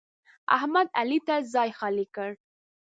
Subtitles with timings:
[0.57, 2.29] احمد؛ علي ته ځای خالي کړ.